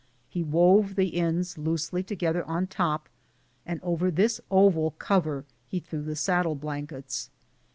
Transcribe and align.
He 0.27 0.41
wove 0.41 0.95
the 0.95 1.15
ends 1.15 1.59
loosely 1.59 2.01
together 2.01 2.43
on 2.45 2.65
top, 2.65 3.07
and 3.67 3.79
over 3.83 4.09
this 4.09 4.41
oval 4.49 4.95
cover 4.97 5.45
he 5.67 5.79
threw 5.79 6.01
the 6.01 6.15
saddle 6.15 6.55
blankets. 6.55 7.29